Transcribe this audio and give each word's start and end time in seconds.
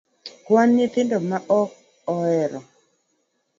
Kwano 0.43 0.71
nyithindo 0.75 1.15
moko 1.29 1.55
ok 1.63 1.69
ohero 2.13 2.59